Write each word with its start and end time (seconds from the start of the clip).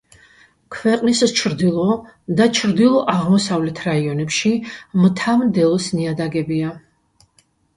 ქვეყნის 0.75 1.19
ჩრდილო 1.39 1.83
და 2.39 2.47
ჩრდილო-აღმოსავლეთ 2.61 3.83
რაიონებში 3.89 4.55
მთა-მდელოს 5.05 5.91
ნიადაგებია. 6.01 6.75